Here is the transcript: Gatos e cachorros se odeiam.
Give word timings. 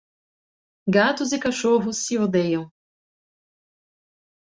Gatos 0.89 1.31
e 1.31 1.37
cachorros 1.39 1.97
se 2.07 2.17
odeiam. 2.17 2.65